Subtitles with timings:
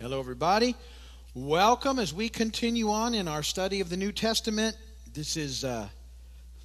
[0.00, 0.74] Hello, everybody.
[1.34, 4.76] Welcome as we continue on in our study of the New Testament.
[5.14, 5.88] This is uh,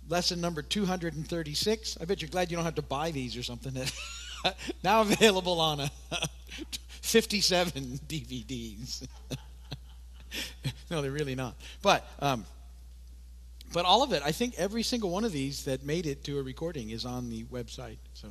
[0.09, 1.97] lesson number 236.
[2.01, 3.71] I bet you're glad you don't have to buy these or something.
[4.83, 5.91] now available on a
[7.01, 9.07] 57 DVDs.
[10.91, 11.55] no, they're really not.
[11.83, 12.45] But um,
[13.71, 16.39] but all of it, I think every single one of these that made it to
[16.39, 17.99] a recording is on the website.
[18.15, 18.29] So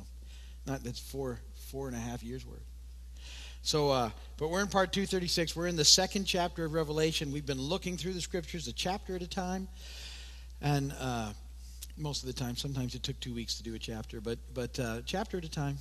[0.67, 1.39] not that's four
[1.71, 2.68] four and a half years worth.
[3.69, 5.55] So, uh, but we're in part 236.
[5.55, 7.31] We're in the second chapter of Revelation.
[7.31, 9.67] We've been looking through the scriptures a chapter at a time,
[10.59, 11.33] and uh,
[11.95, 14.79] most of the time, sometimes it took two weeks to do a chapter, but but
[14.79, 15.77] uh, chapter at a time,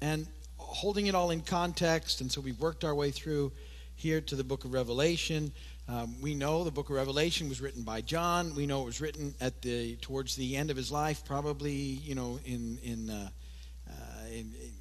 [0.00, 0.24] and
[0.56, 2.20] holding it all in context.
[2.20, 3.50] And so we've worked our way through
[3.96, 5.50] here to the book of Revelation.
[5.88, 8.54] Um, we know the book of Revelation was written by John.
[8.54, 12.14] We know it was written at the towards the end of his life, probably you
[12.14, 13.30] know in in, uh,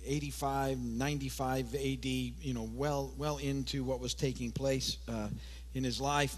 [0.06, 2.06] 85, 95 AD.
[2.06, 5.30] You know, well well into what was taking place uh,
[5.74, 6.36] in his life,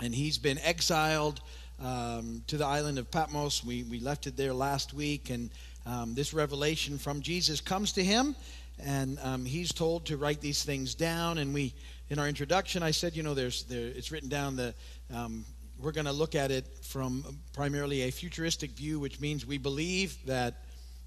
[0.00, 1.40] and he's been exiled
[1.82, 3.64] um, to the island of Patmos.
[3.64, 5.50] We we left it there last week, and
[5.86, 8.36] um, this revelation from Jesus comes to him,
[8.78, 11.74] and um, he's told to write these things down, and we
[12.10, 14.74] in our introduction, I said, you know, there's there, it's written down that
[15.14, 15.44] um,
[15.78, 20.16] we're going to look at it from primarily a futuristic view, which means we believe
[20.26, 20.54] that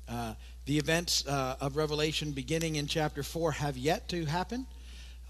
[0.08, 0.34] uh,
[0.66, 4.66] the events uh, of Revelation beginning in chapter 4 have yet to happen.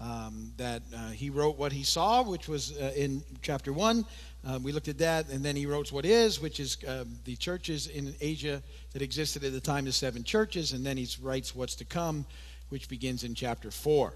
[0.00, 4.04] Um, that uh, he wrote what he saw, which was uh, in chapter 1.
[4.44, 7.36] Uh, we looked at that, and then he wrote what is, which is um, the
[7.36, 8.60] churches in Asia
[8.92, 12.26] that existed at the time, the seven churches, and then he writes what's to come,
[12.70, 14.12] which begins in chapter 4.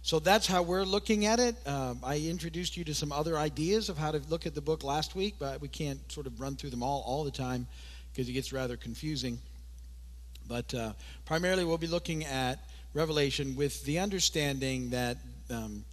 [0.00, 1.54] So that's how we're looking at it.
[1.66, 4.82] Um, I introduced you to some other ideas of how to look at the book
[4.82, 7.66] last week, but we can't sort of run through them all all the time
[8.10, 9.38] because it gets rather confusing.
[10.48, 10.92] But uh,
[11.26, 12.58] primarily, we'll be looking at
[12.94, 15.18] Revelation with the understanding that
[15.50, 15.84] um,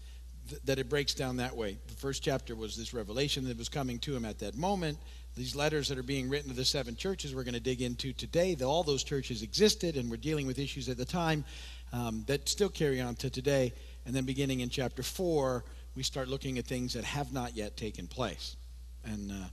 [0.49, 1.77] th- that it breaks down that way.
[1.87, 4.97] The first chapter was this revelation that was coming to him at that moment.
[5.35, 8.13] These letters that are being written to the seven churches we're going to dig into
[8.13, 8.55] today.
[8.63, 11.43] All those churches existed, and we're dealing with issues at the time
[11.91, 13.73] um, that still carry on to today.
[14.05, 17.75] And then beginning in chapter 4, we start looking at things that have not yet
[17.75, 18.55] taken place.
[19.03, 19.47] And, uh,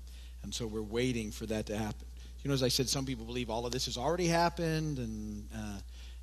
[0.45, 2.07] and so we're waiting for that to happen.
[2.43, 5.49] You know, as I said, some people believe all of this has already happened, and,
[5.55, 5.79] uh,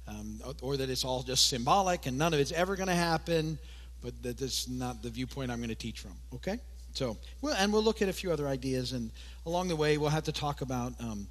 [0.10, 3.58] um, or that it's all just symbolic and none of it's ever going to happen,
[4.02, 6.16] but that this is not the viewpoint I'm going to teach from.
[6.36, 6.60] Okay?
[6.94, 9.12] So, well, and we'll look at a few other ideas, and
[9.46, 11.28] along the way, we'll have to talk about, um,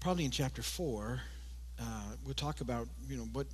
[0.00, 1.20] probably in chapter 4,
[1.78, 1.84] uh,
[2.24, 3.46] we'll talk about you know what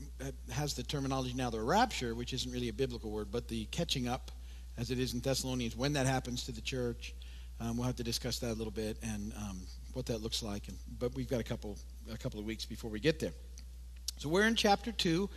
[0.53, 4.07] has the terminology now the rapture, which isn't really a biblical word, but the catching
[4.07, 4.31] up,
[4.79, 7.15] as it is in Thessalonians, when that happens to the church.
[7.61, 9.61] Um, we'll have to discuss that a little bit and um,
[9.93, 10.69] what that looks like.
[10.69, 11.77] And, but we've got a couple
[12.13, 13.33] a couple of weeks before we get there.
[14.19, 15.29] So we're in chapter two,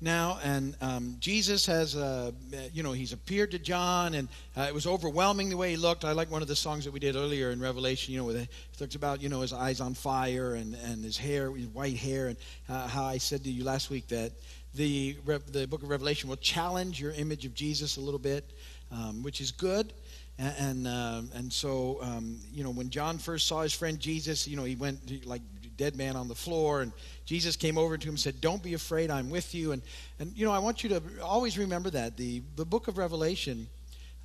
[0.00, 2.30] now, and um, Jesus has, uh,
[2.72, 6.04] you know, he's appeared to John, and uh, it was overwhelming the way he looked.
[6.04, 8.36] I like one of the songs that we did earlier in Revelation, you know, where
[8.36, 8.48] it
[8.78, 12.28] talks about, you know, his eyes on fire and, and his hair, his white hair,
[12.28, 12.36] and
[12.68, 14.30] uh, how I said to you last week that
[14.74, 15.16] the,
[15.50, 18.44] the book of Revelation will challenge your image of Jesus a little bit,
[18.92, 19.92] um, which is good.
[20.38, 24.56] And uh, and so, um, you know, when John first saw his friend Jesus, you
[24.56, 25.42] know, he went like
[25.78, 26.82] dead man on the floor.
[26.82, 26.92] And
[27.24, 29.72] Jesus came over to him and said, Don't be afraid, I'm with you.
[29.72, 29.80] And,
[30.18, 32.18] and you know, I want you to always remember that.
[32.18, 33.68] The, the book of Revelation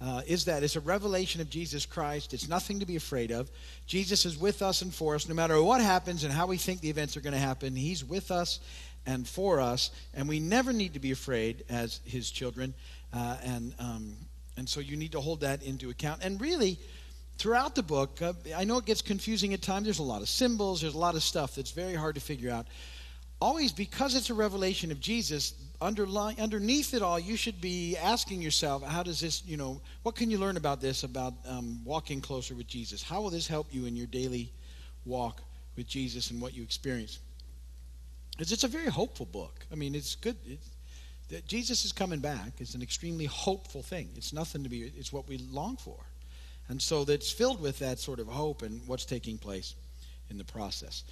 [0.01, 2.33] uh, is that it's a revelation of Jesus Christ.
[2.33, 3.49] It's nothing to be afraid of.
[3.87, 5.29] Jesus is with us and for us.
[5.29, 8.03] No matter what happens and how we think the events are going to happen, He's
[8.03, 8.59] with us
[9.05, 9.91] and for us.
[10.13, 12.73] And we never need to be afraid as His children.
[13.13, 14.15] Uh, and, um,
[14.57, 16.23] and so you need to hold that into account.
[16.23, 16.79] And really,
[17.37, 19.85] throughout the book, uh, I know it gets confusing at times.
[19.85, 22.51] There's a lot of symbols, there's a lot of stuff that's very hard to figure
[22.51, 22.67] out.
[23.41, 28.41] Always, because it's a revelation of Jesus, underlying, underneath it all, you should be asking
[28.41, 32.21] yourself, how does this, you know, what can you learn about this, about um, walking
[32.21, 33.03] closer with Jesus?
[33.03, 34.49] How will this help you in your daily
[35.03, 35.41] walk
[35.75, 37.19] with Jesus and what you experience?
[38.31, 39.65] Because it's a very hopeful book.
[39.71, 40.37] I mean, it's good.
[40.45, 40.69] It's,
[41.47, 42.59] Jesus is coming back.
[42.59, 44.09] is an extremely hopeful thing.
[44.15, 45.97] It's nothing to be, it's what we long for.
[46.69, 49.75] And so that's filled with that sort of hope and what's taking place
[50.29, 51.03] in the process.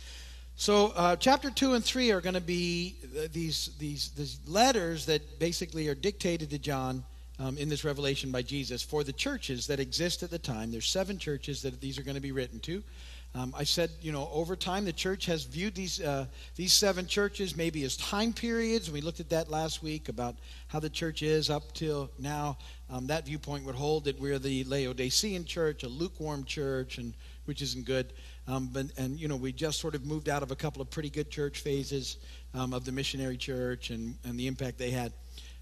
[0.56, 2.96] So, uh, chapter 2 and 3 are going to be
[3.32, 7.04] these, these, these letters that basically are dictated to John
[7.40, 10.72] um, in this revelation by Jesus for the churches that exist at the time.
[10.72, 12.84] There's seven churches that these are going to be written to.
[13.34, 16.26] Um, I said, you know, over time the church has viewed these uh,
[16.56, 18.92] these seven churches maybe as time periods.
[18.92, 20.36] We looked at that last week about
[20.68, 22.58] how the church is up till now.
[22.90, 27.14] Um, that viewpoint would hold that we're the Laodicean church, a lukewarm church, and
[27.46, 28.12] which isn't good.
[28.50, 30.90] Um, but and you know we just sort of moved out of a couple of
[30.90, 32.18] pretty good church phases
[32.54, 35.14] um, of the missionary church and and the impact they had.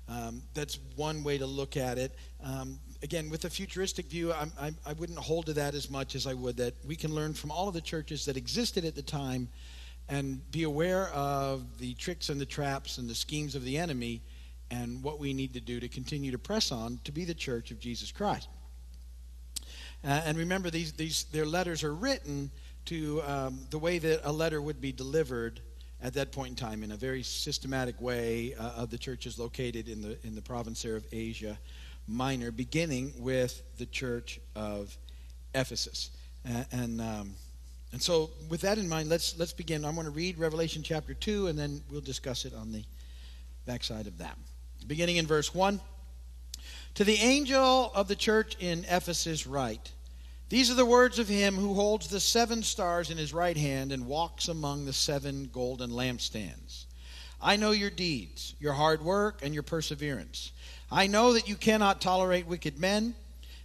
[0.07, 2.15] Um, that's one way to look at it.
[3.01, 6.27] Again, with a futuristic view, I, I, I wouldn't hold to that as much as
[6.27, 9.01] I would that we can learn from all of the churches that existed at the
[9.01, 9.47] time
[10.09, 14.21] and be aware of the tricks and the traps and the schemes of the enemy
[14.71, 17.71] and what we need to do to continue to press on to be the church
[17.71, 18.49] of Jesus Christ.
[20.03, 22.51] Uh, and remember, these, these, their letters are written
[22.85, 25.61] to um, the way that a letter would be delivered
[26.01, 29.87] at that point in time in a very systematic way uh, of the churches located
[29.89, 31.57] in the, in the province there of Asia
[32.09, 34.97] Minor, beginning with the church of
[35.53, 36.09] Ephesus.
[36.47, 37.35] Uh, and, um,
[37.91, 39.85] and so, with that in mind, let's, let's begin.
[39.85, 42.83] I want to read Revelation chapter 2, and then we'll discuss it on the
[43.65, 44.37] backside of that.
[44.87, 45.79] Beginning in verse 1.
[46.95, 49.91] To the angel of the church in Ephesus, write
[50.49, 53.91] These are the words of him who holds the seven stars in his right hand
[53.91, 56.85] and walks among the seven golden lampstands.
[57.41, 60.51] I know your deeds, your hard work, and your perseverance.
[60.91, 63.15] I know that you cannot tolerate wicked men,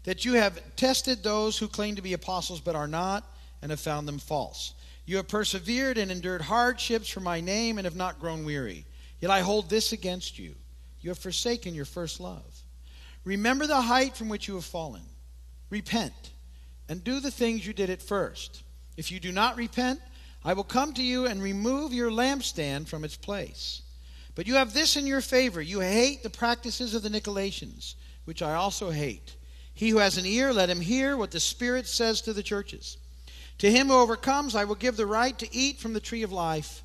[0.05, 3.25] that you have tested those who claim to be apostles but are not,
[3.63, 4.75] and have found them false.
[5.07, 8.85] You have persevered and endured hardships for my name and have not grown weary.
[9.21, 10.55] Yet I hold this against you
[11.05, 12.63] you have forsaken your first love.
[13.25, 15.03] Remember the height from which you have fallen.
[15.69, 16.15] Repent
[16.89, 18.63] and do the things you did at first.
[18.97, 20.01] If you do not repent,
[20.45, 23.83] I will come to you and remove your lampstand from its place.
[24.35, 27.95] But you have this in your favor you hate the practices of the Nicolaitans,
[28.25, 29.37] which I also hate.
[29.73, 32.99] He who has an ear, let him hear what the Spirit says to the churches.
[33.59, 36.33] To him who overcomes, I will give the right to eat from the tree of
[36.33, 36.83] life,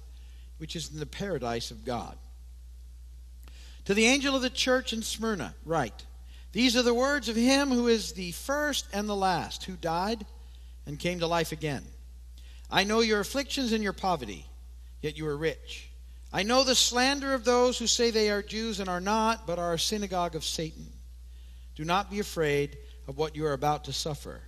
[0.58, 2.18] which is in the paradise of God.
[3.86, 6.06] To the angel of the church in Smyrna, write
[6.52, 10.26] These are the words of him who is the first and the last, who died
[10.86, 11.84] and came to life again.
[12.70, 14.46] I know your afflictions and your poverty,
[15.02, 15.90] yet you are rich.
[16.32, 19.58] I know the slander of those who say they are Jews and are not, but
[19.58, 20.88] are a synagogue of Satan.
[21.76, 22.78] Do not be afraid
[23.08, 24.42] of what you are about to suffer.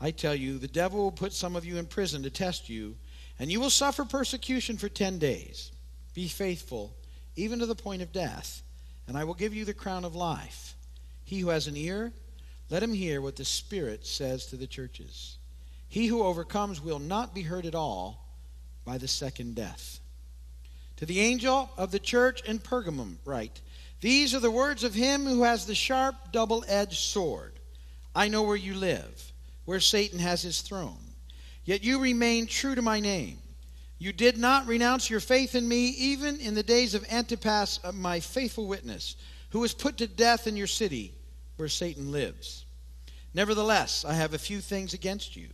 [0.00, 2.96] I tell you, the devil will put some of you in prison to test you,
[3.38, 5.72] and you will suffer persecution for ten days.
[6.14, 6.94] Be faithful,
[7.34, 8.62] even to the point of death
[9.06, 10.74] and I will give you the crown of life.
[11.24, 12.12] He who has an ear,
[12.70, 15.35] let him hear what the Spirit says to the churches.
[15.88, 18.26] He who overcomes will not be hurt at all
[18.84, 20.00] by the second death.
[20.96, 23.60] To the angel of the church in Pergamum, write
[24.00, 27.52] These are the words of him who has the sharp, double edged sword.
[28.14, 29.32] I know where you live,
[29.64, 30.98] where Satan has his throne.
[31.64, 33.38] Yet you remain true to my name
[33.98, 37.92] you did not renounce your faith in me, even in the days of Antipas, uh,
[37.92, 39.16] my faithful witness,
[39.50, 41.14] who was put to death in your city
[41.56, 42.66] where Satan lives.
[43.32, 45.48] Nevertheless, I have a few things against you.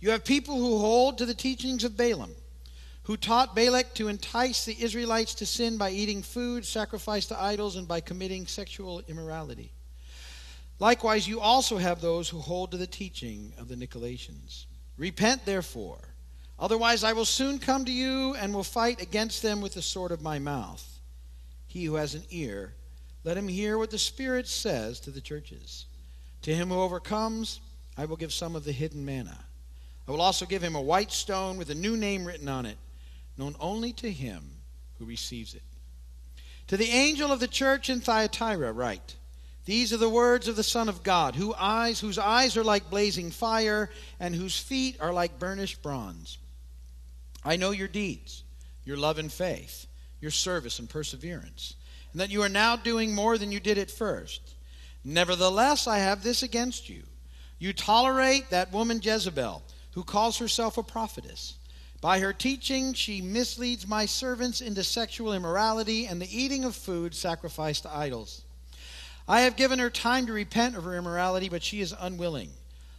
[0.00, 2.34] You have people who hold to the teachings of Balaam,
[3.04, 7.76] who taught Balak to entice the Israelites to sin by eating food sacrificed to idols
[7.76, 9.72] and by committing sexual immorality.
[10.78, 14.66] Likewise, you also have those who hold to the teaching of the Nicolaitans.
[14.96, 16.08] Repent, therefore
[16.58, 20.10] Otherwise, I will soon come to you and will fight against them with the sword
[20.10, 20.98] of my mouth.
[21.68, 22.74] He who has an ear,
[23.22, 25.86] let him hear what the Spirit says to the churches.
[26.42, 27.60] To him who overcomes,
[27.96, 29.38] I will give some of the hidden manna.
[30.08, 32.78] I will also give him a white stone with a new name written on it,
[33.36, 34.42] known only to him
[34.98, 35.62] who receives it.
[36.68, 39.16] To the angel of the church in Thyatira, write
[39.66, 42.88] These are the words of the Son of God, whose eyes, whose eyes are like
[42.88, 46.38] blazing fire, and whose feet are like burnished bronze.
[47.44, 48.44] I know your deeds,
[48.86, 49.86] your love and faith,
[50.22, 51.74] your service and perseverance,
[52.12, 54.54] and that you are now doing more than you did at first.
[55.04, 57.02] Nevertheless, I have this against you.
[57.58, 61.54] You tolerate that woman Jezebel, who calls herself a prophetess.
[62.00, 67.14] By her teaching, she misleads my servants into sexual immorality and the eating of food
[67.14, 68.42] sacrificed to idols.
[69.26, 72.50] I have given her time to repent of her immorality, but she is unwilling.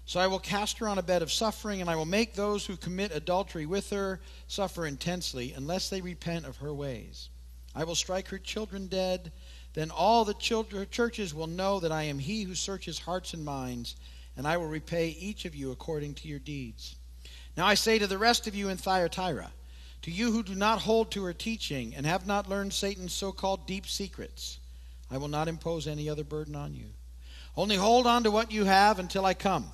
[0.05, 2.65] So I will cast her on a bed of suffering, and I will make those
[2.65, 7.29] who commit adultery with her suffer intensely, unless they repent of her ways.
[7.75, 9.31] I will strike her children dead.
[9.75, 13.95] Then all the churches will know that I am he who searches hearts and minds,
[14.39, 16.95] and I will repay each of you according to your deeds.
[17.57, 19.51] Now I say to the rest of you in Thyatira,
[20.03, 23.33] to you who do not hold to her teaching and have not learned Satan's so
[23.33, 24.59] called deep secrets,
[25.11, 26.85] I will not impose any other burden on you.
[27.57, 29.65] Only hold on to what you have until I come.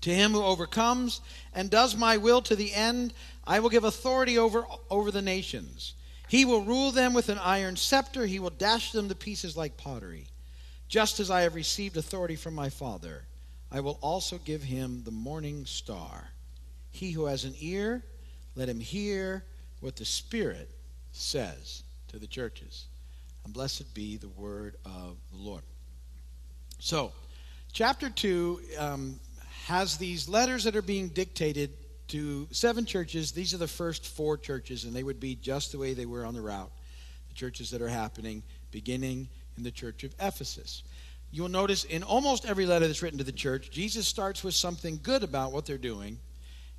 [0.00, 1.20] To him who overcomes
[1.52, 3.12] and does my will to the end,
[3.46, 5.92] I will give authority over, over the nations.
[6.26, 8.24] He will rule them with an iron scepter.
[8.24, 10.28] He will dash them to pieces like pottery.
[10.88, 13.24] Just as I have received authority from my Father,
[13.70, 16.28] I will also give him the morning star.
[16.90, 18.02] He who has an ear,
[18.54, 19.44] let him hear
[19.80, 20.70] what the Spirit
[21.12, 22.86] says to the churches.
[23.44, 25.62] And blessed be the word of the Lord.
[26.78, 27.12] So,
[27.72, 29.20] chapter 2 um,
[29.66, 31.70] has these letters that are being dictated
[32.08, 33.32] to seven churches.
[33.32, 36.24] These are the first four churches, and they would be just the way they were
[36.24, 36.70] on the route.
[37.28, 40.82] The churches that are happening, beginning in the church of Ephesus.
[41.30, 44.98] You'll notice in almost every letter that's written to the church, Jesus starts with something
[45.02, 46.18] good about what they're doing,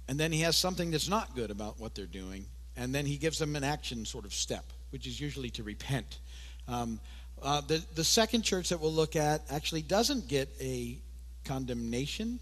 [0.08, 3.18] and then he has something that's not good about what they're doing, and then he
[3.18, 6.20] gives them an action sort of step, which is usually to repent.
[6.68, 7.00] Um,
[7.42, 10.98] uh, the, the second church that we'll look at actually doesn't get a
[11.46, 12.40] condemnation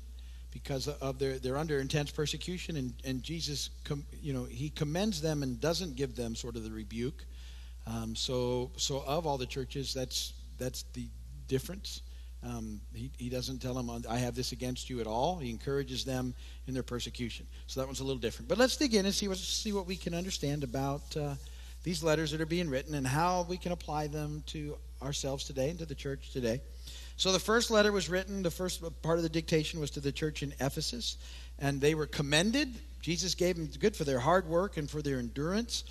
[0.51, 5.21] because of their they're under intense persecution and, and jesus com, you know he commends
[5.21, 7.25] them and doesn't give them sort of the rebuke
[7.85, 11.07] um, so so of all the churches that's that's the
[11.47, 12.01] difference.
[12.43, 15.37] Um, he, he doesn't tell them i have this against you at all.
[15.37, 16.35] He encourages them
[16.67, 17.47] in their persecution.
[17.65, 18.47] So that one's a little different.
[18.47, 21.35] But let's dig in and see what see what we can understand about uh,
[21.83, 25.69] these letters that are being written and how we can apply them to ourselves today
[25.69, 26.61] and to the church today.
[27.17, 30.11] So the first letter was written, the first part of the dictation was to the
[30.11, 31.17] church in Ephesus,
[31.57, 32.75] and they were commended.
[33.01, 35.83] Jesus gave them good for their hard work and for their endurance.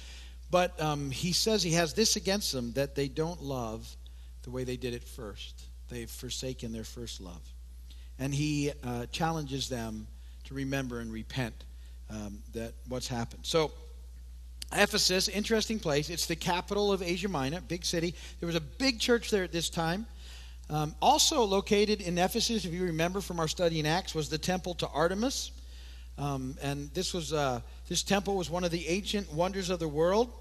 [0.51, 3.97] But um, he says he has this against them that they don't love
[4.47, 5.61] the way they did it first.
[5.91, 7.43] They've forsaken their first love.
[8.19, 10.07] And he uh, challenges them
[10.45, 11.65] to remember and repent
[12.09, 13.45] um, that what's happened.
[13.45, 13.73] So,
[14.73, 16.11] Ephesus, interesting place.
[16.11, 18.15] It's the capital of Asia Minor, big city.
[18.41, 20.07] There was a big church there at this time.
[20.71, 24.39] Um, also located in Ephesus, if you remember from our study in Acts, was the
[24.39, 25.51] temple to Artemis.
[26.19, 29.89] Um, and this was uh, this temple was one of the ancient wonders of the
[29.89, 30.33] world.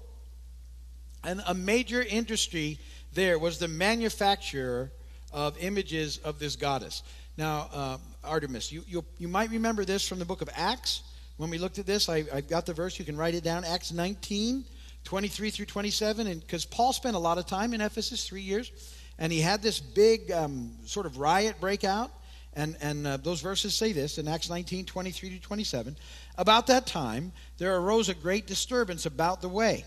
[1.22, 2.78] And a major industry
[3.16, 4.92] there was the manufacture
[5.32, 7.02] of images of this goddess.
[7.36, 11.02] Now, uh, Artemis, you, you, you might remember this from the book of Acts.
[11.36, 12.98] When we looked at this, I, I got the verse.
[12.98, 13.64] You can write it down.
[13.64, 14.64] Acts 19,
[15.02, 16.28] 23 through 27.
[16.28, 18.70] And because Paul spent a lot of time in Ephesus, three years
[19.18, 22.10] and he had this big um, sort of riot break out.
[22.54, 25.96] And, and uh, those verses say this in Acts 19 23 to 27.
[26.38, 29.84] About that time, there arose a great disturbance about the way.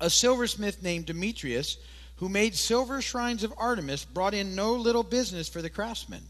[0.00, 1.78] A silversmith named Demetrius,
[2.18, 6.22] who made silver shrines of Artemis, brought in no little business for the craftsmen.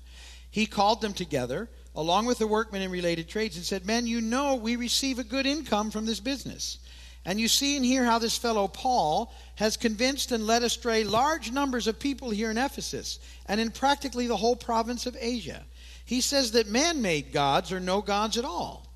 [0.50, 4.21] He called them together, along with the workmen in related trades, and said, Men, you
[4.21, 6.78] know we receive a good income from this business.
[7.25, 11.52] And you see and hear how this fellow Paul has convinced and led astray large
[11.52, 15.64] numbers of people here in Ephesus and in practically the whole province of Asia.
[16.04, 18.87] He says that man made gods are no gods at all.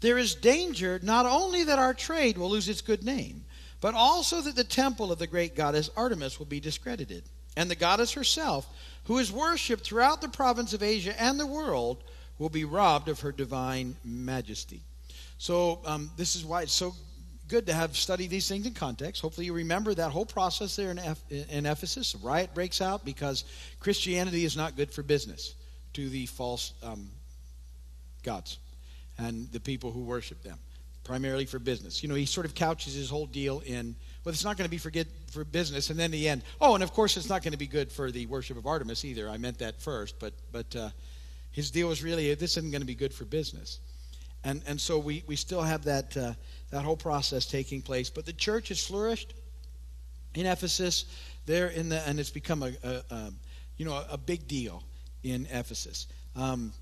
[0.00, 3.44] There is danger not only that our trade will lose its good name,
[3.84, 7.22] but also that the temple of the great goddess Artemis will be discredited.
[7.54, 8.66] And the goddess herself,
[9.04, 12.02] who is worshipped throughout the province of Asia and the world,
[12.38, 14.80] will be robbed of her divine majesty.
[15.36, 16.94] So, um, this is why it's so
[17.46, 19.20] good to have studied these things in context.
[19.20, 22.14] Hopefully, you remember that whole process there in, F- in Ephesus.
[22.14, 23.44] A riot breaks out because
[23.80, 25.56] Christianity is not good for business
[25.92, 27.10] to the false um,
[28.22, 28.56] gods
[29.18, 30.58] and the people who worship them,
[31.04, 32.02] primarily for business.
[32.02, 33.94] You know, he sort of couches his whole deal in,
[34.24, 36.42] well, it's not going to be for, good, for business, and then the end.
[36.60, 39.04] Oh, and of course, it's not going to be good for the worship of Artemis
[39.04, 39.28] either.
[39.28, 40.88] I meant that first, but but uh,
[41.52, 43.80] his deal was really this isn't going to be good for business,
[44.42, 46.16] and and so we we still have that.
[46.16, 46.32] Uh,
[46.74, 48.10] that whole process taking place.
[48.10, 49.32] But the church has flourished
[50.34, 51.04] in Ephesus.
[51.46, 53.32] There in the and it's become a, a, a
[53.76, 54.82] you know a big deal
[55.22, 56.08] in Ephesus.
[56.34, 56.72] Um,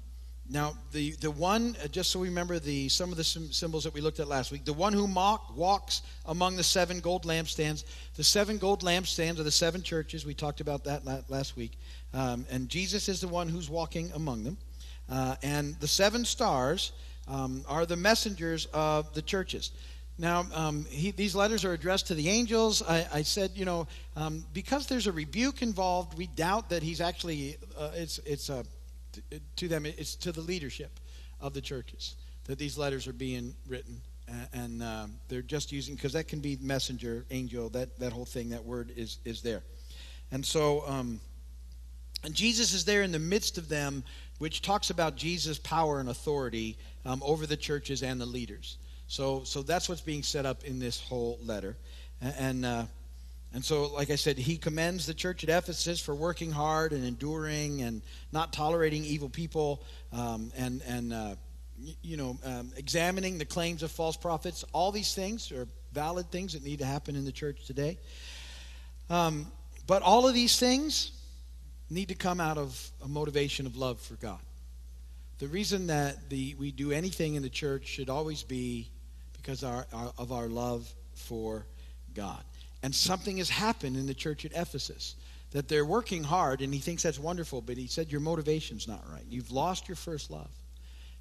[0.51, 3.95] now the the one uh, just so we remember the some of the symbols that
[3.95, 4.65] we looked at last week.
[4.65, 7.85] The one who mock, walks among the seven gold lampstands.
[8.17, 10.27] The seven gold lampstands are the seven churches.
[10.27, 11.79] We talked about that last week.
[12.15, 14.59] Um, and Jesus is the one who's walking among them.
[15.11, 16.93] Uh, and the seven stars
[17.29, 19.71] um, are the messengers of the churches.
[20.19, 22.83] Now, um, he, these letters are addressed to the angels.
[22.83, 27.01] I, I said, you know, um, because there's a rebuke involved, we doubt that he's
[27.01, 28.63] actually, uh, it's, it's uh,
[29.57, 31.01] to them, it's to the leadership
[31.41, 34.01] of the churches that these letters are being written.
[34.53, 38.51] And, uh, they're just using, because that can be messenger, angel, that, that whole thing,
[38.51, 39.63] that word is, is there.
[40.31, 41.21] And so, um,
[42.25, 44.05] and Jesus is there in the midst of them,
[44.39, 48.79] which talks about Jesus' power and authority um, over the churches and the leaders.
[49.07, 51.77] So, so that's what's being set up in this whole letter.
[52.21, 52.85] And, uh,
[53.55, 57.05] and so, like I said, he commends the church at Ephesus for working hard and
[57.05, 58.01] enduring and
[58.33, 59.83] not tolerating evil people
[60.13, 61.35] um, and, and uh,
[62.03, 64.65] you know, um, examining the claims of false prophets.
[64.73, 67.99] All these things are valid things that need to happen in the church today.
[69.11, 69.47] Um,
[69.87, 71.13] but all of these things
[71.91, 74.41] need to come out of a motivation of love for God.
[75.41, 78.89] The reason that the, we do anything in the church should always be
[79.37, 81.67] because our, our, of our love for
[82.15, 82.43] God.
[82.83, 85.15] And something has happened in the church at Ephesus
[85.53, 89.05] that they're working hard, and he thinks that's wonderful, but he said your motivation's not
[89.11, 89.25] right.
[89.29, 90.51] You've lost your first love.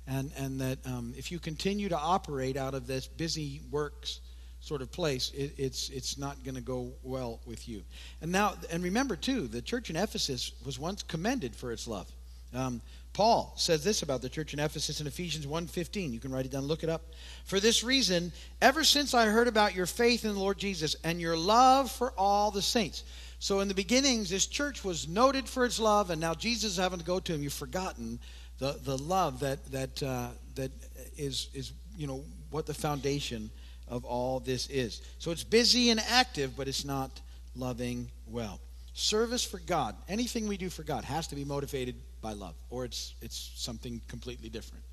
[0.07, 4.19] And, and that um, if you continue to operate out of this busy works
[4.59, 7.83] sort of place, it, it's, it's not going to go well with you.
[8.21, 12.09] And now, and remember too, the church in Ephesus was once commended for its love.
[12.53, 12.81] Um,
[13.13, 16.13] Paul says this about the church in Ephesus in Ephesians 1:15.
[16.13, 17.13] You can write it down, look it up.
[17.43, 21.19] For this reason, ever since I heard about your faith in the Lord Jesus and
[21.19, 23.03] your love for all the saints.
[23.39, 26.77] So in the beginnings, this church was noted for its love, and now Jesus is
[26.77, 27.43] having to go to him.
[27.43, 28.19] You've forgotten
[28.59, 30.71] the, the love that that uh, that
[31.17, 33.49] is is you know what the foundation
[33.89, 35.01] of all this is.
[35.19, 37.19] So it's busy and active, but it's not
[37.55, 38.61] loving well.
[38.93, 42.85] Service for God, anything we do for God, has to be motivated by love, or
[42.85, 44.83] it's it's something completely different.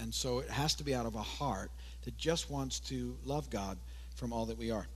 [0.00, 1.70] And so it has to be out of a heart
[2.04, 3.78] that just wants to love God
[4.14, 4.86] from all that we are.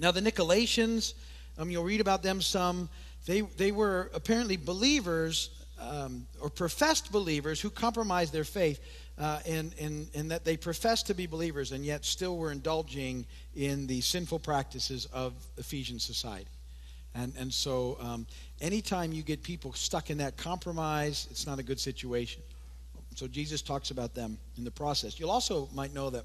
[0.00, 1.14] Now the Nicolaitans,
[1.58, 2.88] um, you'll read about them some.
[3.26, 5.50] They they were apparently believers
[5.80, 8.80] um, or professed believers who compromised their faith
[9.18, 13.26] uh, in, in, in that they professed to be believers and yet still were indulging
[13.54, 16.46] in the sinful practices of Ephesian society.
[17.18, 18.26] And, and so, um,
[18.60, 22.42] anytime you get people stuck in that compromise, it's not a good situation.
[23.16, 25.18] So, Jesus talks about them in the process.
[25.18, 26.24] You'll also might know that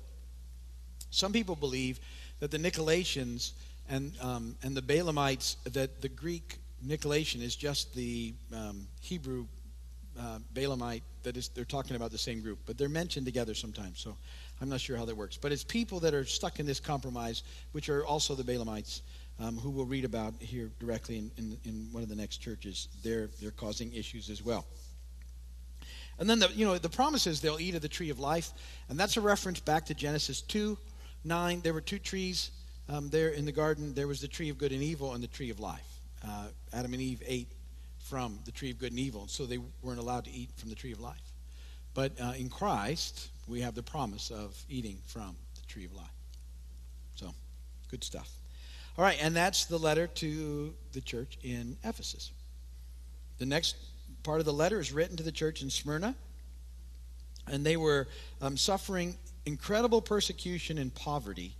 [1.09, 2.00] some people believe
[2.39, 3.53] that the Nicolaitans
[3.89, 9.47] and, um, and the Balaamites, that the Greek Nicolaitan is just the um, Hebrew
[10.19, 14.00] uh, Balaamite that is, they're talking about the same group, but they're mentioned together sometimes.
[14.00, 14.15] So
[14.62, 15.38] I'm not sure how that works.
[15.38, 19.01] But it's people that are stuck in this compromise, which are also the Balaamites,
[19.39, 22.87] um, who we'll read about here directly in, in, in, one of the next churches.
[23.03, 24.65] They're, they're causing issues as well.
[26.19, 28.51] And then, the, you know, the promise is they'll eat of the tree of life.
[28.89, 30.77] And that's a reference back to Genesis 2,
[31.23, 31.61] 9.
[31.61, 32.51] There were two trees
[32.87, 33.93] um, there in the garden.
[33.93, 35.93] There was the tree of good and evil and the tree of life
[36.27, 37.51] uh, Adam and Eve ate
[37.99, 40.75] from the tree of good and evil, so they weren't allowed to eat from the
[40.75, 41.21] tree of life.
[41.93, 46.05] But uh, in Christ, we have the promise of eating from the tree of life.
[47.15, 47.34] So,
[47.89, 48.29] good stuff.
[48.97, 52.32] All right, and that's the letter to the church in Ephesus.
[53.39, 53.75] The next
[54.21, 56.15] part of the letter is written to the church in Smyrna,
[57.47, 58.08] and they were
[58.41, 61.56] um, suffering incredible persecution and poverty.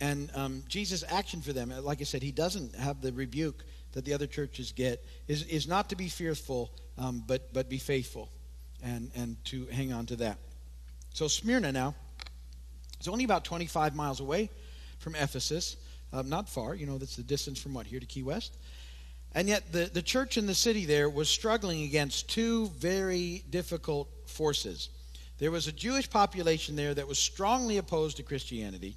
[0.00, 4.04] And um, Jesus' action for them, like I said, he doesn't have the rebuke that
[4.04, 8.28] the other churches get is, is not to be fearful, um, but, but be faithful
[8.82, 10.38] and, and to hang on to that.
[11.14, 11.94] So, Smyrna now
[13.00, 14.50] is only about 25 miles away
[14.98, 15.76] from Ephesus.
[16.14, 18.56] Um, not far, you know, that's the distance from what, here to Key West?
[19.34, 24.08] And yet, the, the church in the city there was struggling against two very difficult
[24.26, 24.90] forces.
[25.38, 28.96] There was a Jewish population there that was strongly opposed to Christianity,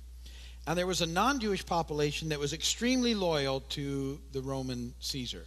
[0.67, 5.45] and there was a non Jewish population that was extremely loyal to the Roman Caesar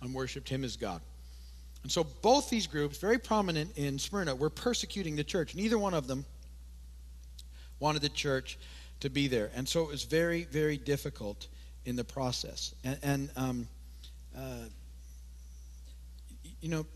[0.00, 1.00] and worshiped him as God.
[1.84, 5.54] And so both these groups, very prominent in Smyrna, were persecuting the church.
[5.54, 6.24] Neither one of them
[7.78, 8.58] wanted the church
[9.04, 9.50] to be there.
[9.54, 11.46] And so it was very, very difficult
[11.84, 12.74] in the process.
[12.82, 13.68] And, and um,
[14.34, 14.64] uh,
[16.62, 16.86] you know,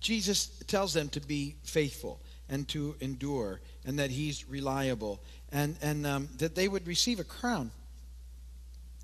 [0.00, 5.20] Jesus tells them to be faithful and to endure, and that he's reliable,
[5.52, 7.70] and, and um, that they would receive a crown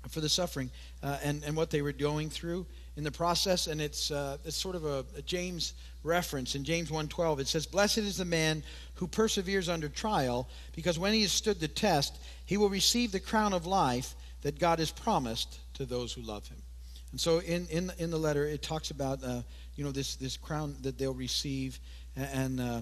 [0.09, 0.69] for the suffering
[1.01, 2.65] uh, and, and what they were going through
[2.97, 3.67] in the process.
[3.67, 5.75] And it's, uh, it's sort of a, a James
[6.07, 6.55] reference.
[6.55, 8.63] In James 1.12, it says, Blessed is the man
[8.95, 13.19] who perseveres under trial, because when he has stood the test, he will receive the
[13.19, 16.57] crown of life that God has promised to those who love him.
[17.11, 19.41] And so in, in, in the letter, it talks about, uh,
[19.75, 21.79] you know, this, this crown that they'll receive.
[22.15, 22.59] And...
[22.59, 22.81] Uh,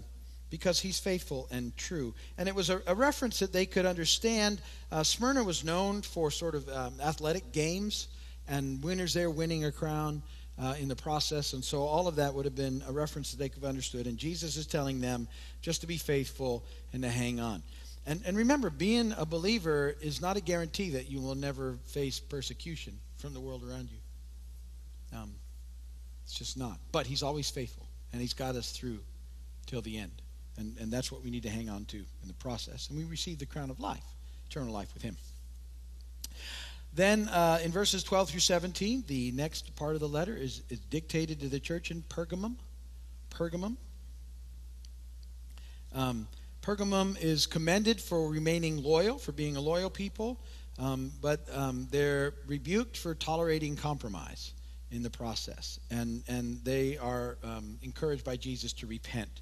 [0.51, 2.13] because he's faithful and true.
[2.37, 4.61] And it was a, a reference that they could understand.
[4.89, 8.07] Uh, Smyrna was known for sort of um, athletic games
[8.47, 10.21] and winners there winning a crown
[10.59, 11.53] uh, in the process.
[11.53, 14.07] And so all of that would have been a reference that they could have understood.
[14.07, 15.27] And Jesus is telling them
[15.61, 16.63] just to be faithful
[16.93, 17.61] and to hang on.
[18.05, 22.19] And, and remember, being a believer is not a guarantee that you will never face
[22.19, 25.17] persecution from the world around you.
[25.17, 25.31] Um,
[26.23, 26.77] it's just not.
[26.91, 28.99] But he's always faithful, and he's got us through
[29.65, 30.11] till the end.
[30.57, 32.89] And, and that's what we need to hang on to in the process.
[32.89, 34.03] And we receive the crown of life,
[34.49, 35.17] eternal life with Him.
[36.95, 40.79] Then uh, in verses 12 through 17, the next part of the letter is, is
[40.79, 42.55] dictated to the church in Pergamum.
[43.29, 43.75] Pergamum.
[45.93, 46.27] Um,
[46.61, 50.39] Pergamum is commended for remaining loyal, for being a loyal people,
[50.79, 54.53] um, but um, they're rebuked for tolerating compromise
[54.91, 55.79] in the process.
[55.91, 59.41] And, and they are um, encouraged by Jesus to repent.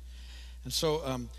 [0.63, 1.29] And so, um,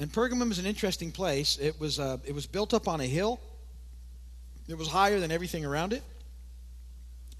[0.00, 1.58] and Pergamum is an interesting place.
[1.58, 3.40] It was, uh, it was built up on a hill,
[4.68, 6.02] It was higher than everything around it,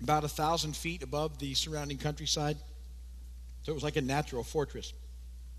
[0.03, 2.57] about a thousand feet above the surrounding countryside.
[3.63, 4.93] So it was like a natural fortress.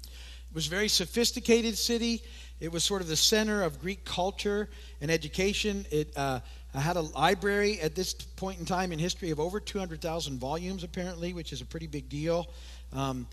[0.03, 2.23] It was a very sophisticated city.
[2.59, 4.69] It was sort of the center of Greek culture
[4.99, 5.85] and education.
[5.91, 6.41] It uh,
[6.73, 11.33] had a library at this point in time in history of over 200,000 volumes, apparently,
[11.33, 12.49] which is a pretty big deal.
[12.91, 13.27] Um,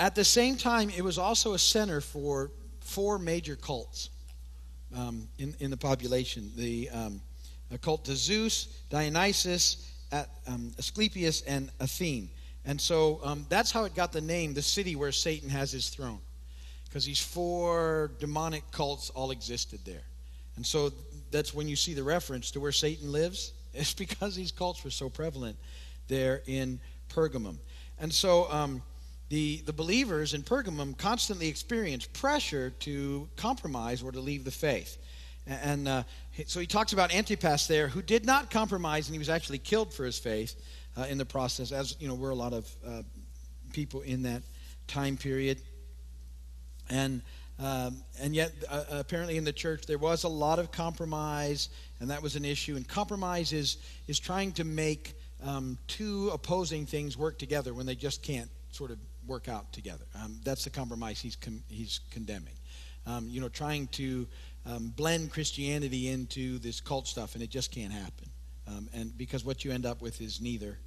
[0.00, 4.10] at the same time, it was also a center for four major cults
[4.94, 7.20] um, in, in the population the um,
[7.82, 12.28] cult to Zeus, Dionysus, at, um, Asclepius, and Athene.
[12.64, 15.88] And so um, that's how it got the name, the city where Satan has his
[15.88, 16.20] throne.
[16.84, 20.04] Because these four demonic cults all existed there.
[20.56, 20.92] And so
[21.30, 23.52] that's when you see the reference to where Satan lives.
[23.76, 25.56] It's because these cults were so prevalent
[26.06, 27.56] there in Pergamum.
[27.98, 28.82] And so um,
[29.30, 34.96] the, the believers in Pergamum constantly experienced pressure to compromise or to leave the faith.
[35.46, 36.04] And uh,
[36.46, 39.92] so he talks about Antipas there, who did not compromise, and he was actually killed
[39.92, 40.54] for his faith
[40.96, 43.02] uh, in the process, as you know, we're a lot of uh,
[43.72, 44.42] people in that
[44.86, 45.60] time period.
[46.90, 47.22] And
[47.58, 51.68] um, and yet, uh, apparently, in the church, there was a lot of compromise,
[52.00, 52.74] and that was an issue.
[52.74, 53.76] And compromise is,
[54.08, 58.90] is trying to make um, two opposing things work together when they just can't sort
[58.90, 60.04] of work out together.
[60.20, 62.54] Um, that's the compromise he's, con- he's condemning.
[63.06, 64.26] Um, you know, trying to
[64.66, 68.28] um, blend Christianity into this cult stuff, and it just can't happen.
[68.66, 70.78] Um, and because what you end up with is neither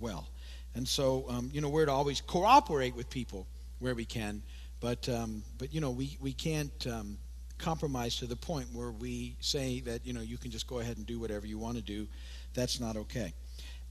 [0.00, 0.28] well.
[0.74, 3.46] And so, you know, we're to always cooperate with people
[3.78, 4.42] where we can
[4.82, 7.16] but, um, but you know, we, we can't um,
[7.56, 10.96] compromise to the point where we say that, you know, you can just go ahead
[10.96, 12.08] and do whatever you want to do.
[12.52, 13.32] That's not okay.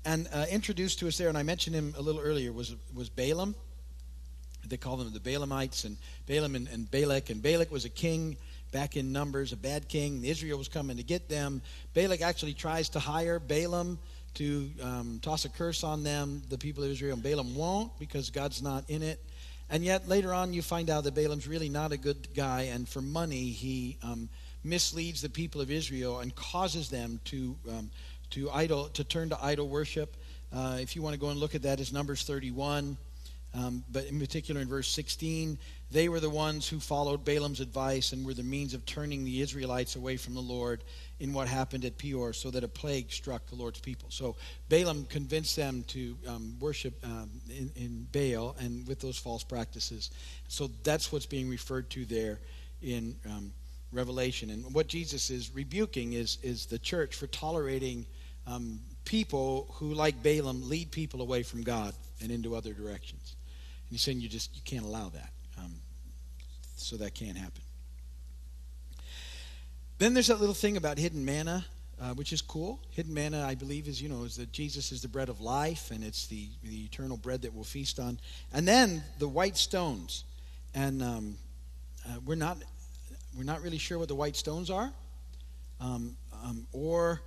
[0.04, 3.08] And uh, introduced to us there, and I mentioned him a little earlier, was, was
[3.08, 3.56] Balaam.
[4.68, 5.96] They call them the Balaamites, and
[6.28, 7.30] Balaam and, and Balak.
[7.30, 8.36] And Balak was a king
[8.72, 10.24] back in Numbers, a bad king.
[10.24, 11.62] Israel was coming to get them.
[11.94, 14.00] Balak actually tries to hire Balaam
[14.36, 18.30] to um, toss a curse on them, the people of Israel, and Balaam won't because
[18.30, 19.20] God's not in it.
[19.70, 22.88] And yet later on, you find out that Balaam's really not a good guy, and
[22.88, 24.30] for money, he um,
[24.64, 27.90] misleads the people of Israel and causes them to um,
[28.32, 30.16] to idol to turn to idol worship.
[30.54, 32.98] Uh, if you want to go and look at that, it's Numbers 31.
[33.54, 35.58] Um, but in particular, in verse 16,
[35.92, 39.42] they were the ones who followed Balaam's advice and were the means of turning the
[39.42, 40.84] Israelites away from the Lord
[41.20, 44.10] in what happened at Peor, so that a plague struck the Lord's people.
[44.10, 44.38] So
[44.70, 50.12] Balaam convinced them to um, worship um, in, in, Baal and with those false practices.
[50.48, 52.40] So that's what's being referred to there
[52.82, 53.52] in um,
[53.92, 54.50] Revelation.
[54.50, 58.06] And what Jesus is rebuking is, is the church for tolerating
[58.48, 63.36] um, people who, like Balaam, lead people away from God and into other directions.
[63.90, 65.32] And he's saying you just you can't allow that.
[66.82, 67.62] So that can't happen.
[69.98, 71.66] Then there's that little thing about hidden manna,
[72.02, 72.80] uh, which is cool.
[72.92, 75.92] Hidden manna, I believe, is you know is that Jesus is the bread of life,
[75.92, 78.20] and it's the the eternal bread that we'll feast on.
[78.52, 80.24] And then the white stones,
[80.74, 81.38] and um,
[82.08, 82.58] uh, we're not
[83.38, 84.92] we're not really sure what the white stones are,
[85.80, 87.22] um, um, or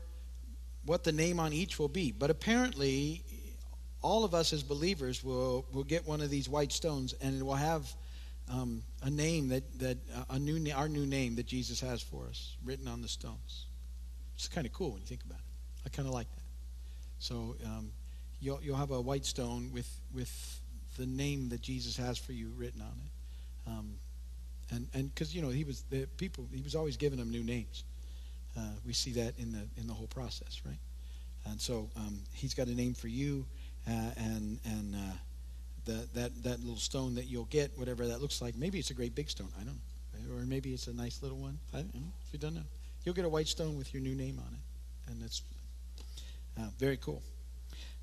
[0.84, 2.12] what the name on each will be.
[2.12, 3.22] But apparently,
[4.04, 7.42] all of us as believers will, will get one of these white stones and it
[7.42, 7.90] will have
[8.50, 12.26] um, a name that, that uh, a new our new name that Jesus has for
[12.26, 13.66] us written on the stones.
[14.36, 15.44] It's kind of cool when you think about it.
[15.86, 16.42] I kind of like that.
[17.18, 17.92] So um,
[18.40, 20.60] you'll, you'll have a white stone with, with
[20.98, 23.70] the name that Jesus has for you written on it.
[23.70, 23.94] Um,
[24.70, 27.42] and and because you know he was the people he was always giving them new
[27.42, 27.84] names.
[28.56, 30.78] Uh, we see that in the in the whole process, right?
[31.46, 33.44] And so um, he's got a name for you.
[33.86, 35.12] Uh, and and uh,
[35.84, 38.56] the, that that little stone that you'll get, whatever that looks like.
[38.56, 39.48] Maybe it's a great big stone.
[39.60, 39.78] I don't
[40.28, 41.58] know, or maybe it's a nice little one.
[41.72, 42.12] I don't know.
[42.26, 42.64] If you don't know,
[43.04, 45.42] you'll get a white stone with your new name on it, and it's
[46.58, 47.22] uh, very cool.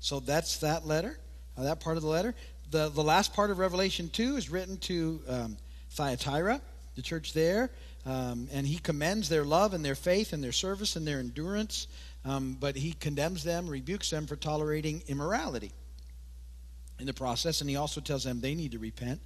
[0.00, 1.18] So that's that letter,
[1.56, 2.34] uh, that part of the letter.
[2.70, 5.56] The the last part of Revelation two is written to um,
[5.90, 6.60] Thyatira,
[6.94, 7.70] the church there.
[8.04, 11.86] Um, and he commends their love and their faith and their service and their endurance,
[12.24, 15.70] um, but he condemns them, rebukes them for tolerating immorality
[17.02, 19.20] in the process, and he also tells them they need to repent.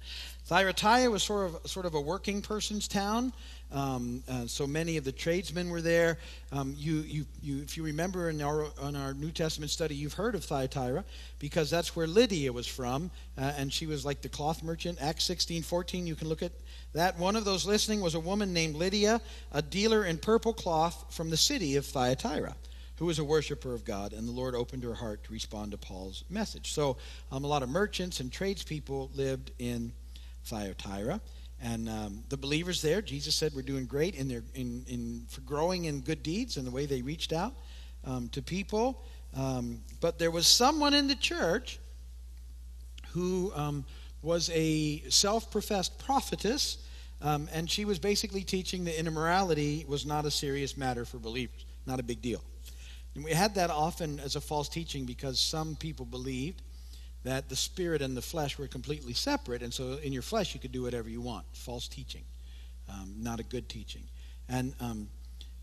[0.47, 3.31] Thyatira was sort of sort of a working person's town,
[3.71, 6.17] um, uh, so many of the tradesmen were there.
[6.51, 10.13] Um, you, you, you, if you remember in our on our New Testament study, you've
[10.13, 11.03] heard of Thyatira
[11.39, 14.97] because that's where Lydia was from, uh, and she was like the cloth merchant.
[15.01, 16.07] Acts sixteen fourteen.
[16.07, 16.51] You can look at
[16.93, 17.19] that.
[17.19, 21.29] One of those listening was a woman named Lydia, a dealer in purple cloth from
[21.29, 22.55] the city of Thyatira
[22.97, 25.77] who was a worshiper of God, and the Lord opened her heart to respond to
[25.77, 26.73] Paul's message.
[26.73, 26.97] So
[27.31, 29.91] um, a lot of merchants and tradespeople lived in
[30.45, 31.21] Thyatira.
[31.61, 35.41] and um, the believers there, Jesus said, were doing great in their in, in for
[35.41, 37.53] growing in good deeds and the way they reached out
[38.05, 39.03] um, to people.
[39.35, 41.79] Um, but there was someone in the church
[43.09, 43.85] who um,
[44.21, 46.77] was a self-professed prophetess,
[47.21, 51.65] um, and she was basically teaching that immorality was not a serious matter for believers,
[51.85, 52.41] not a big deal.
[53.17, 56.61] And we had that often as a false teaching because some people believed
[57.23, 60.59] that the spirit and the flesh were completely separate, and so in your flesh you
[60.59, 61.43] could do whatever you want.
[61.51, 62.21] False teaching,
[62.87, 64.03] um, not a good teaching.
[64.47, 65.09] And um,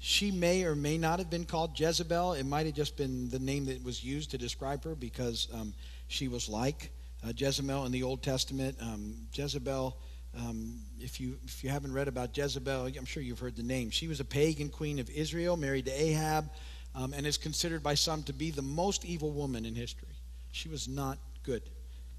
[0.01, 2.33] she may or may not have been called Jezebel.
[2.33, 5.75] It might have just been the name that was used to describe her because um,
[6.09, 6.91] she was like
[7.25, 8.77] uh, Jezebel in the Old Testament.
[8.83, 9.97] Um, Jezebel,
[10.37, 13.91] um, if you if you haven't read about Jezebel, I'm sure you've heard the name.
[13.91, 16.51] She was a pagan queen of Israel, married to Ahab,
[16.95, 20.09] um, and is considered by some to be the most evil woman in history.
[20.53, 21.63] She was not good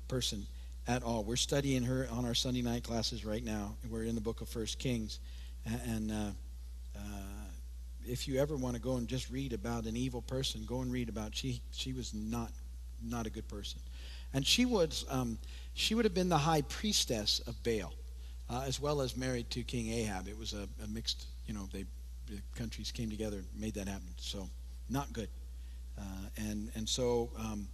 [0.07, 0.45] person
[0.87, 1.23] at all.
[1.23, 3.75] We're studying her on our Sunday night classes right now.
[3.89, 5.19] We're in the book of First Kings,
[5.87, 6.31] and uh,
[6.95, 6.99] uh,
[8.05, 10.91] if you ever want to go and just read about an evil person, go and
[10.91, 11.61] read about she.
[11.71, 12.51] She was not
[13.03, 13.79] not a good person,
[14.33, 15.37] and she was um,
[15.73, 17.93] she would have been the high priestess of Baal,
[18.49, 20.27] uh, as well as married to King Ahab.
[20.27, 21.85] It was a, a mixed, you know, they
[22.27, 24.13] the countries came together and made that happen.
[24.17, 24.49] So
[24.89, 25.29] not good,
[25.97, 26.01] uh,
[26.37, 27.31] and and so.
[27.37, 27.67] Um,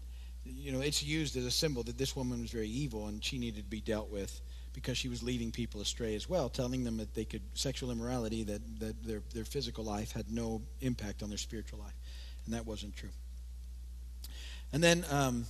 [0.44, 3.38] you know, it's used as a symbol that this woman was very evil and she
[3.38, 4.42] needed to be dealt with
[4.74, 8.44] because she was leading people astray as well, telling them that they could sexual immorality,
[8.44, 11.94] that, that their, their physical life had no impact on their spiritual life.
[12.46, 13.10] And that wasn't true.
[14.74, 15.46] And then um,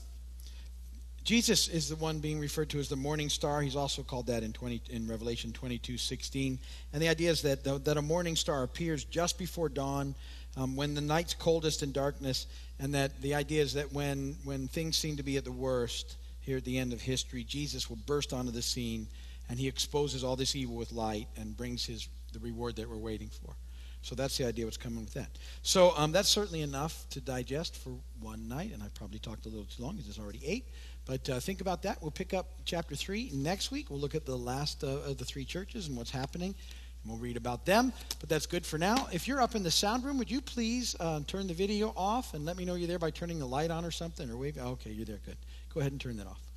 [1.24, 3.62] Jesus is the one being referred to as the morning star.
[3.62, 6.58] He's also called that in 20 in Revelation 22, 16.
[6.94, 10.16] And the idea is that, the, that a morning star appears just before dawn
[10.58, 12.48] um, when the night's coldest in darkness,
[12.80, 16.18] and that the idea is that when, when things seem to be at the worst
[16.42, 19.08] here at the end of history, Jesus will burst onto the scene
[19.52, 22.96] and he exposes all this evil with light and brings his the reward that we're
[22.96, 23.54] waiting for.
[24.02, 25.30] So that's the idea what's coming with that.
[25.62, 29.50] So um, that's certainly enough to digest for one night, and I've probably talked a
[29.50, 30.70] little too long because it's already eight.
[31.06, 32.02] But uh, think about that.
[32.02, 33.90] We'll pick up chapter three next week.
[33.90, 36.56] We'll look at the last uh, of the three churches and what's happening.
[37.06, 39.08] We'll read about them, but that's good for now.
[39.12, 42.36] If you're up in the sound room, would you please uh, turn the video off
[42.36, 44.58] and let me know you're there by turning the light on or something or wave?
[44.58, 45.20] Okay, you're there.
[45.26, 45.38] Good.
[45.74, 46.51] Go ahead and turn that off.